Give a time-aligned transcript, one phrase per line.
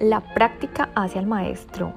[0.00, 1.92] La práctica hacia el maestro.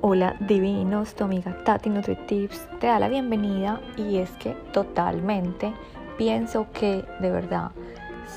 [0.00, 5.74] Hola divinos, tu amiga Tati NutriTips te da la bienvenida y es que totalmente
[6.16, 7.70] pienso que de verdad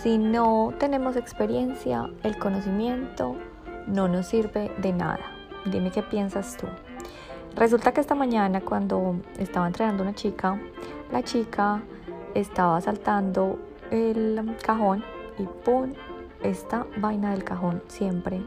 [0.02, 3.38] si no tenemos experiencia, el conocimiento
[3.88, 5.24] no nos sirve de nada.
[5.66, 6.68] Dime qué piensas tú.
[7.56, 10.60] Resulta que esta mañana cuando estaba entrenando una chica,
[11.14, 11.82] la chica
[12.34, 13.58] estaba saltando
[13.90, 15.02] el cajón
[15.40, 15.94] y ¡pum!
[16.44, 18.42] esta vaina del cajón siempre,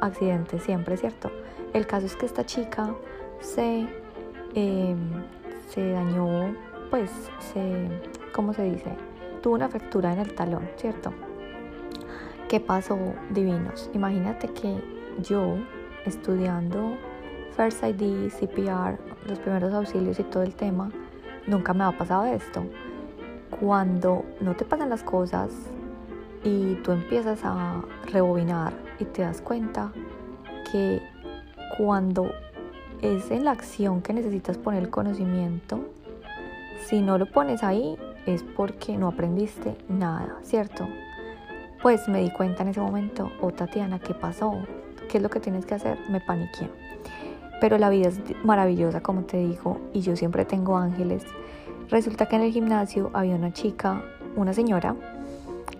[0.00, 1.30] accidente siempre, ¿cierto?
[1.72, 2.94] El caso es que esta chica
[3.40, 3.86] se,
[4.54, 4.98] em,
[5.68, 6.54] se dañó,
[6.90, 7.10] pues,
[7.52, 7.88] se,
[8.32, 8.90] ¿cómo se dice?
[9.42, 11.12] Tuvo una fractura en el talón, ¿cierto?
[12.48, 12.98] ¿Qué pasó,
[13.30, 13.90] divinos?
[13.92, 14.82] Imagínate que
[15.22, 15.56] yo,
[16.06, 16.96] estudiando
[17.56, 20.90] First ID, CPR, los primeros auxilios y todo el tema,
[21.46, 22.64] nunca me ha pasado esto.
[23.60, 25.50] Cuando no te pasan las cosas,
[26.44, 29.92] y tú empiezas a rebobinar y te das cuenta
[30.70, 31.02] que
[31.76, 32.30] cuando
[33.02, 35.80] es en la acción que necesitas poner el conocimiento,
[36.86, 40.88] si no lo pones ahí es porque no aprendiste nada, ¿cierto?
[41.82, 44.54] Pues me di cuenta en ese momento, oh Tatiana, ¿qué pasó?
[45.08, 45.98] ¿Qué es lo que tienes que hacer?
[46.10, 46.68] Me paniqué.
[47.60, 51.24] Pero la vida es maravillosa, como te digo, y yo siempre tengo ángeles.
[51.88, 54.02] Resulta que en el gimnasio había una chica,
[54.36, 54.94] una señora,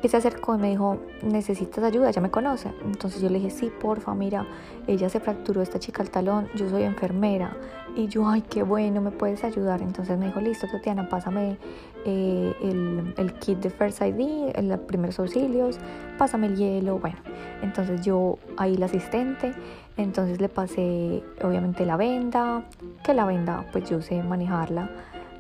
[0.03, 2.70] y se acercó y me dijo, necesitas ayuda, ya me conoce.
[2.84, 4.47] Entonces yo le dije, sí, porfa, mira,
[4.86, 7.56] ella se fracturó esta chica el talón, yo soy enfermera.
[7.97, 9.83] Y yo, ay, qué bueno, me puedes ayudar.
[9.83, 11.59] Entonces me dijo, listo, Tatiana, pásame
[12.05, 15.78] eh, el, el, kit de First ID, los primeros auxilios,
[16.16, 16.98] pásame el hielo.
[16.98, 17.16] Bueno,
[17.62, 19.53] entonces yo ahí la asistente,
[19.97, 22.62] entonces le pasé obviamente la venda,
[23.03, 24.91] que la venda pues yo sé manejarla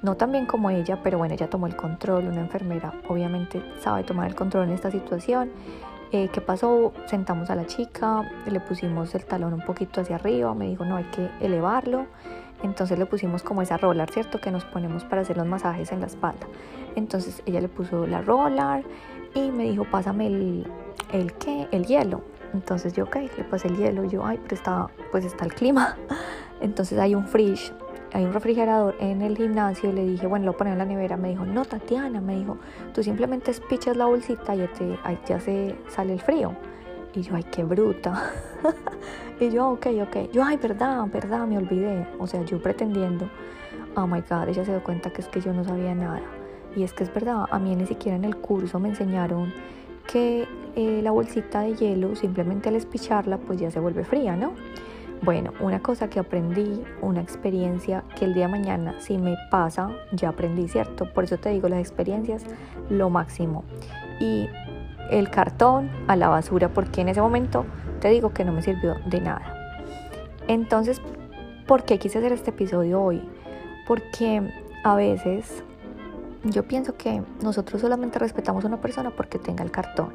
[0.02, 4.04] no tan bien como ella, pero bueno, ella tomó el control, una enfermera obviamente sabe
[4.04, 5.50] tomar el control en esta situación.
[6.10, 6.92] Eh, ¿Qué pasó?
[7.06, 10.96] Sentamos a la chica, le pusimos el talón un poquito hacia arriba, me dijo no
[10.96, 12.06] hay que elevarlo,
[12.62, 14.40] entonces le pusimos como esa roller, ¿cierto?
[14.40, 16.46] Que nos ponemos para hacer los masajes en la espalda.
[16.96, 18.84] Entonces ella le puso la roller
[19.34, 20.66] y me dijo pásame el,
[21.12, 22.22] el qué, el hielo.
[22.54, 25.96] Entonces yo, ok, le pasé el hielo, yo, ay, pero está, pues está el clima.
[26.60, 27.72] Entonces hay un fridge
[28.12, 31.16] hay un refrigerador en el gimnasio le dije, bueno, lo pongo en la nevera.
[31.16, 32.56] Me dijo, no, Tatiana, me dijo,
[32.94, 34.68] tú simplemente espichas la bolsita y
[35.26, 36.54] ya, se sale el frío.
[37.14, 38.32] Y yo, ay, qué bruta.
[39.40, 40.32] y yo, ok, ok.
[40.32, 42.06] Yo, ay, verdad, verdad, me olvidé.
[42.18, 43.28] O sea, yo pretendiendo.
[43.96, 46.22] Oh my God, ella se dio cuenta que es que yo no sabía nada.
[46.76, 49.52] Y es que es verdad, a mí ni siquiera en el curso me enseñaron
[50.06, 54.52] que eh, la bolsita de hielo, simplemente al espicharla, pues ya se vuelve fría, ¿no?
[55.22, 59.90] Bueno, una cosa que aprendí, una experiencia que el día de mañana si me pasa,
[60.12, 61.12] ya aprendí, ¿cierto?
[61.12, 62.44] Por eso te digo, las experiencias,
[62.88, 63.64] lo máximo.
[64.20, 64.48] Y
[65.10, 67.64] el cartón a la basura, porque en ese momento
[68.00, 69.42] te digo que no me sirvió de nada.
[70.46, 71.00] Entonces,
[71.66, 73.28] ¿por qué quise hacer este episodio hoy?
[73.86, 74.52] Porque
[74.84, 75.64] a veces
[76.44, 80.14] yo pienso que nosotros solamente respetamos a una persona porque tenga el cartón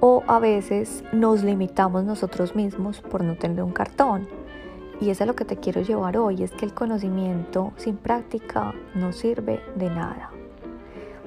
[0.00, 4.28] o a veces nos limitamos nosotros mismos por no tener un cartón.
[5.00, 8.74] Y eso es lo que te quiero llevar hoy, es que el conocimiento sin práctica
[8.94, 10.30] no sirve de nada.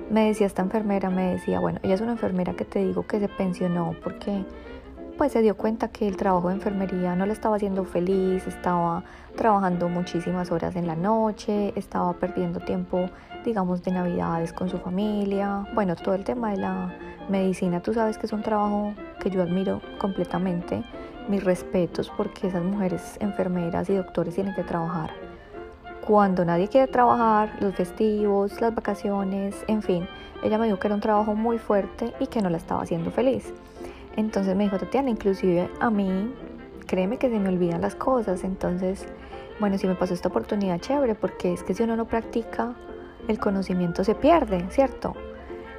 [0.09, 3.19] Me decía esta enfermera, me decía, bueno, ella es una enfermera que te digo que
[3.19, 4.43] se pensionó porque
[5.19, 9.03] pues se dio cuenta que el trabajo de enfermería no le estaba haciendo feliz, estaba
[9.35, 13.09] trabajando muchísimas horas en la noche, estaba perdiendo tiempo,
[13.43, 16.95] digamos, de navidades con su familia, bueno, todo el tema de la
[17.27, 20.85] medicina, tú sabes que es un trabajo que yo admiro completamente.
[21.27, 25.11] Mis respetos porque esas mujeres enfermeras y doctores tienen que trabajar.
[26.07, 30.07] Cuando nadie quiere trabajar, los festivos, las vacaciones, en fin,
[30.45, 33.11] ella me dijo que era un trabajo muy fuerte y que no la estaba haciendo
[33.11, 33.51] feliz.
[34.19, 36.33] Entonces me dijo, Tatiana, inclusive a mí,
[36.87, 38.43] créeme que se me olvidan las cosas.
[38.43, 39.05] Entonces,
[39.61, 42.75] bueno, si me pasó esta oportunidad, chévere, porque es que si uno no practica,
[43.29, 45.15] el conocimiento se pierde, ¿cierto?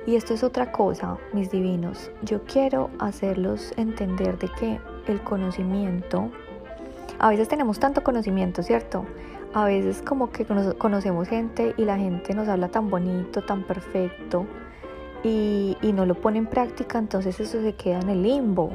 [0.06, 2.10] Y esto es otra cosa, mis divinos.
[2.22, 6.30] Yo quiero hacerlos entender de que el conocimiento,
[7.18, 9.04] a veces tenemos tanto conocimiento, ¿cierto?
[9.52, 10.46] A veces como que
[10.78, 14.46] conocemos gente y la gente nos habla tan bonito, tan perfecto
[15.22, 18.70] y, no lo pone en práctica, entonces eso se queda en el limbo.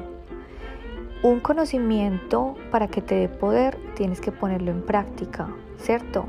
[1.24, 5.48] Un conocimiento para que te dé poder tienes que ponerlo en práctica,
[5.80, 6.26] ¿cierto?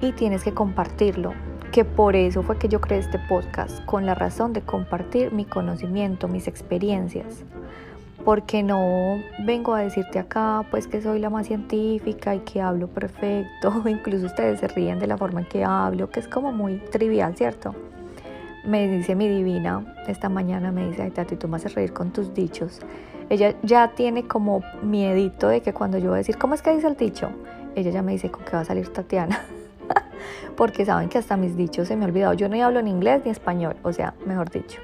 [0.00, 1.32] Y tienes que compartirlo
[1.70, 5.46] que por eso fue que yo creé este podcast, con la razón de compartir mi
[5.46, 7.44] conocimiento, mis experiencias.
[8.24, 12.88] Porque no vengo a decirte acá, pues que soy la más científica y que hablo
[12.88, 16.76] perfecto, incluso ustedes se ríen de la forma en que hablo, que es como muy
[16.76, 17.74] trivial, ¿cierto?
[18.64, 22.12] Me dice mi divina, esta mañana me dice, ay Tati, tú me haces reír con
[22.12, 22.80] tus dichos.
[23.28, 26.72] ella ya tiene como miedito de que cuando yo voy a decir, ¿cómo es que
[26.72, 27.30] dice el dicho?
[27.74, 29.40] Ella ya me dice con qué va a salir Tatiana.
[30.56, 32.34] Porque saben que hasta mis dichos se me han olvidado.
[32.34, 34.80] Yo no hablo ni inglés ni español, o sea, mejor dicho.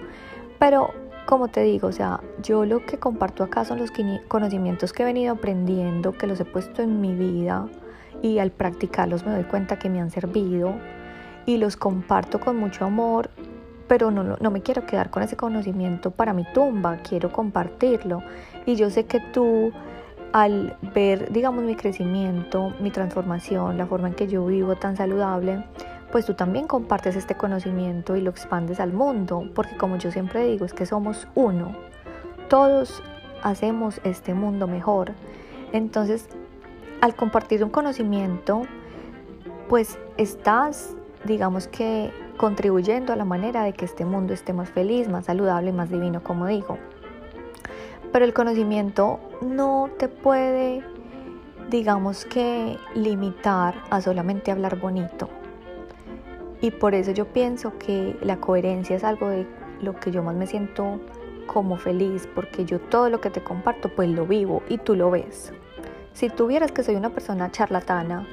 [0.58, 0.92] Pero
[1.28, 3.92] como te digo, o sea, yo lo que comparto acá son los
[4.28, 7.66] conocimientos que he venido aprendiendo, que los he puesto en mi vida
[8.22, 10.74] y al practicarlos me doy cuenta que me han servido
[11.44, 13.30] y los comparto con mucho amor,
[13.88, 18.22] pero no, no me quiero quedar con ese conocimiento para mi tumba, quiero compartirlo.
[18.66, 19.72] Y yo sé que tú,
[20.32, 25.64] al ver, digamos, mi crecimiento, mi transformación, la forma en que yo vivo tan saludable,
[26.12, 30.46] pues tú también compartes este conocimiento y lo expandes al mundo, porque como yo siempre
[30.46, 31.74] digo, es que somos uno,
[32.48, 33.02] todos
[33.42, 35.12] hacemos este mundo mejor.
[35.72, 36.28] Entonces,
[37.00, 38.62] al compartir un conocimiento,
[39.68, 45.08] pues estás, digamos que, contribuyendo a la manera de que este mundo esté más feliz,
[45.08, 46.78] más saludable, más divino, como digo.
[48.10, 50.82] Pero el conocimiento no te puede,
[51.68, 55.28] digamos que, limitar a solamente hablar bonito.
[56.62, 59.46] Y por eso yo pienso que la coherencia es algo de
[59.82, 61.00] lo que yo más me siento
[61.46, 65.10] como feliz, porque yo todo lo que te comparto pues lo vivo y tú lo
[65.10, 65.52] ves.
[66.12, 68.26] Si tú vieras que soy una persona charlatana,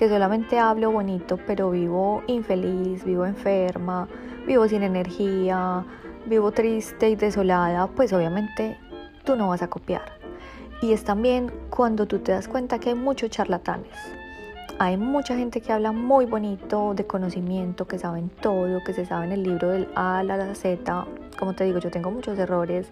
[0.00, 4.08] que solamente hablo bonito, pero vivo infeliz, vivo enferma,
[4.46, 5.84] vivo sin energía,
[6.24, 8.78] vivo triste y desolada, pues obviamente
[9.24, 10.14] tú no vas a copiar.
[10.80, 13.92] Y es también cuando tú te das cuenta que hay muchos charlatanes,
[14.78, 19.32] hay mucha gente que habla muy bonito de conocimiento, que saben todo, que se saben
[19.32, 21.06] el libro del A a la Z.
[21.38, 22.88] Como te digo, yo tengo muchos errores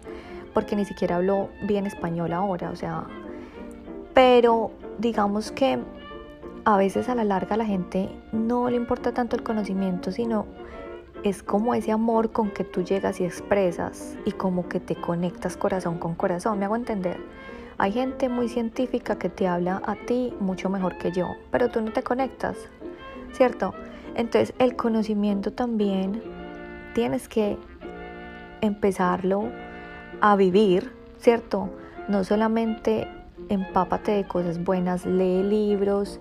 [0.53, 3.05] porque ni siquiera hablo bien español ahora, o sea,
[4.13, 4.69] pero
[4.99, 5.79] digamos que
[6.73, 10.45] a veces a la larga a la gente no le importa tanto el conocimiento, sino
[11.23, 15.57] es como ese amor con que tú llegas y expresas y como que te conectas
[15.57, 17.17] corazón con corazón, me hago entender.
[17.79, 21.81] Hay gente muy científica que te habla a ti mucho mejor que yo, pero tú
[21.81, 22.55] no te conectas,
[23.31, 23.73] ¿cierto?
[24.13, 26.21] Entonces el conocimiento también
[26.93, 27.57] tienes que
[28.61, 29.49] empezarlo
[30.21, 31.71] a vivir, ¿cierto?
[32.07, 33.07] No solamente
[33.49, 36.19] empápate de cosas buenas, lee libros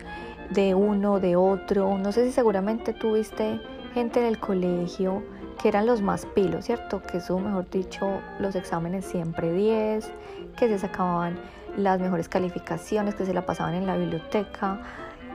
[0.50, 1.98] de uno, de otro.
[1.98, 3.60] No sé si seguramente tuviste
[3.94, 5.22] gente del colegio
[5.60, 7.02] que eran los más pilos, ¿cierto?
[7.02, 10.10] Que eso, mejor dicho, los exámenes siempre 10,
[10.56, 11.38] que se sacaban
[11.76, 14.80] las mejores calificaciones, que se la pasaban en la biblioteca.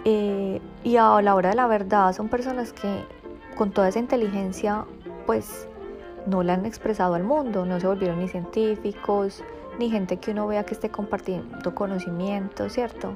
[0.05, 3.03] Eh, y a la hora de la verdad son personas que
[3.55, 4.85] con toda esa inteligencia,
[5.25, 5.67] pues
[6.25, 9.43] no la han expresado al mundo, no se volvieron ni científicos,
[9.79, 13.15] ni gente que uno vea que esté compartiendo conocimiento, ¿cierto?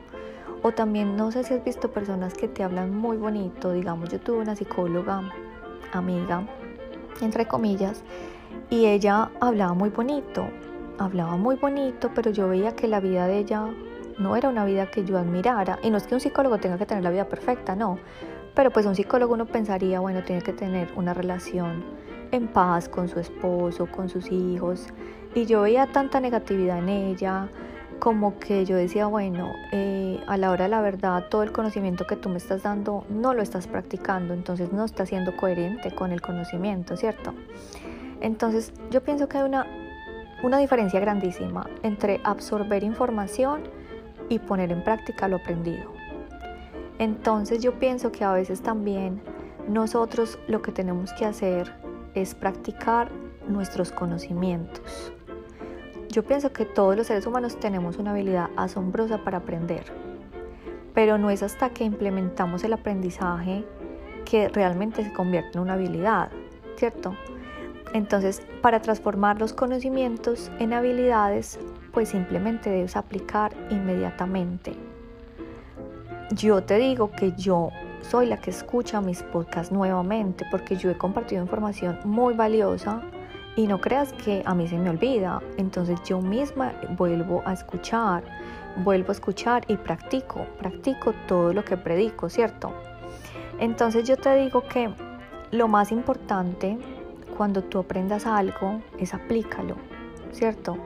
[0.63, 4.19] O también no sé si has visto personas que te hablan muy bonito, digamos, yo
[4.19, 5.31] tuve una psicóloga
[5.93, 6.43] amiga
[7.21, 8.03] entre comillas,
[8.69, 10.47] y ella hablaba muy bonito,
[10.97, 13.69] hablaba muy bonito, pero yo veía que la vida de ella
[14.17, 15.79] no era una vida que yo admirara.
[15.83, 17.99] Y no es que un psicólogo tenga que tener la vida perfecta, no.
[18.55, 21.83] Pero pues un psicólogo uno pensaría, bueno, tiene que tener una relación
[22.31, 24.87] en paz con su esposo, con sus hijos.
[25.35, 27.47] Y yo veía tanta negatividad en ella,
[27.99, 32.05] como que yo decía, bueno, eh, a la hora de la verdad, todo el conocimiento
[32.05, 36.11] que tú me estás dando no lo estás practicando, entonces no está siendo coherente con
[36.11, 37.33] el conocimiento, ¿cierto?
[38.21, 39.65] Entonces yo pienso que hay una,
[40.43, 43.63] una diferencia grandísima entre absorber información
[44.29, 45.91] y poner en práctica lo aprendido.
[46.99, 49.21] Entonces yo pienso que a veces también
[49.67, 51.73] nosotros lo que tenemos que hacer
[52.15, 53.11] es practicar
[53.47, 55.13] nuestros conocimientos.
[56.09, 59.83] Yo pienso que todos los seres humanos tenemos una habilidad asombrosa para aprender,
[60.93, 63.65] pero no es hasta que implementamos el aprendizaje
[64.25, 66.31] que realmente se convierte en una habilidad,
[66.77, 67.15] ¿cierto?
[67.93, 71.59] Entonces, para transformar los conocimientos en habilidades,
[71.93, 74.73] pues simplemente debes aplicar inmediatamente.
[76.31, 77.69] Yo te digo que yo
[78.01, 83.01] soy la que escucha mis podcasts nuevamente porque yo he compartido información muy valiosa
[83.57, 85.41] y no creas que a mí se me olvida.
[85.57, 88.23] Entonces yo misma vuelvo a escuchar,
[88.77, 92.71] vuelvo a escuchar y practico, practico todo lo que predico, ¿cierto?
[93.59, 94.91] Entonces yo te digo que
[95.51, 96.77] lo más importante
[97.35, 99.75] cuando tú aprendas algo es aplícalo,
[100.31, 100.77] ¿cierto?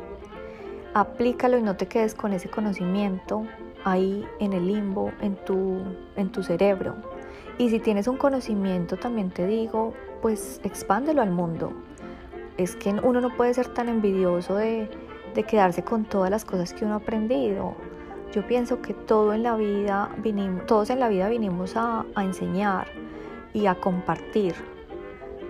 [0.94, 3.46] Aplícalo y no te quedes con ese conocimiento
[3.84, 5.82] ahí en el limbo, en tu,
[6.16, 6.96] en tu cerebro.
[7.58, 11.74] Y si tienes un conocimiento, también te digo, pues expándelo al mundo,
[12.58, 14.90] es que uno no puede ser tan envidioso de,
[15.48, 17.74] quedarse con todas las cosas que uno ha aprendido.
[18.34, 22.24] Yo pienso que todo en la vida vinimos, todos en la vida vinimos a, a
[22.24, 22.88] enseñar
[23.54, 24.56] y a compartir.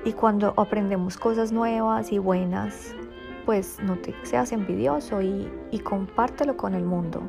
[0.05, 2.95] Y cuando aprendemos cosas nuevas y buenas,
[3.45, 7.21] pues no te seas envidioso y, y compártelo con el mundo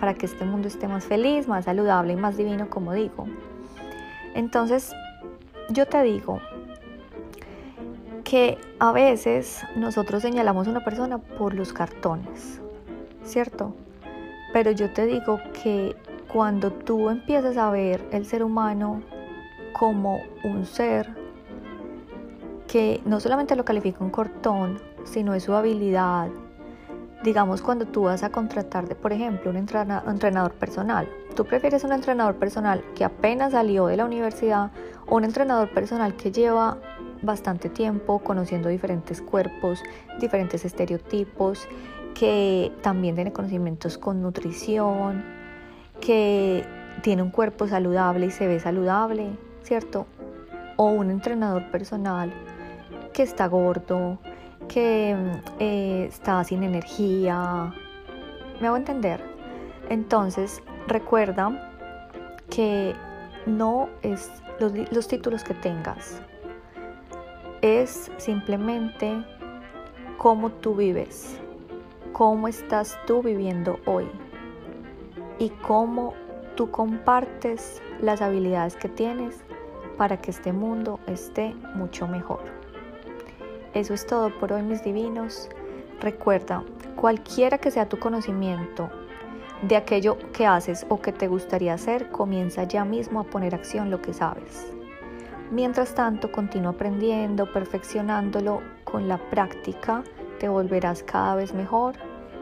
[0.00, 3.26] para que este mundo esté más feliz, más saludable y más divino, como digo.
[4.34, 4.92] Entonces,
[5.70, 6.40] yo te digo
[8.34, 12.60] que a veces nosotros señalamos a una persona por los cartones,
[13.22, 13.76] ¿cierto?
[14.52, 15.94] Pero yo te digo que
[16.32, 19.02] cuando tú empiezas a ver el ser humano
[19.72, 21.14] como un ser
[22.66, 26.28] que no solamente lo califica un cartón, sino es su habilidad,
[27.22, 32.34] digamos cuando tú vas a contratar, por ejemplo, un entrenador personal, tú prefieres un entrenador
[32.34, 34.72] personal que apenas salió de la universidad
[35.06, 36.78] o un entrenador personal que lleva
[37.24, 39.82] bastante tiempo conociendo diferentes cuerpos,
[40.20, 41.68] diferentes estereotipos,
[42.14, 45.24] que también tiene conocimientos con nutrición,
[46.00, 46.64] que
[47.02, 49.30] tiene un cuerpo saludable y se ve saludable,
[49.62, 50.06] ¿cierto?
[50.76, 52.32] O un entrenador personal
[53.12, 54.18] que está gordo,
[54.68, 55.16] que
[55.58, 57.72] eh, está sin energía.
[58.60, 59.22] ¿Me hago entender?
[59.88, 61.72] Entonces, recuerda
[62.50, 62.94] que
[63.46, 66.20] no es los, los títulos que tengas,
[67.64, 69.24] es simplemente
[70.18, 71.40] cómo tú vives,
[72.12, 74.06] cómo estás tú viviendo hoy
[75.38, 76.12] y cómo
[76.56, 79.42] tú compartes las habilidades que tienes
[79.96, 82.42] para que este mundo esté mucho mejor.
[83.72, 85.48] Eso es todo por hoy, mis divinos.
[86.02, 86.62] Recuerda,
[86.96, 88.90] cualquiera que sea tu conocimiento
[89.62, 93.90] de aquello que haces o que te gustaría hacer, comienza ya mismo a poner acción
[93.90, 94.73] lo que sabes.
[95.54, 100.02] Mientras tanto, continúa aprendiendo, perfeccionándolo con la práctica,
[100.40, 101.94] te volverás cada vez mejor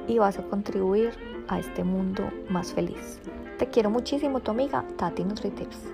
[0.08, 1.12] y vas contribuir
[1.46, 3.20] a este mundo más feliz.
[3.58, 5.92] Te quiero muchísimo, tu amiga Tati NutriTips.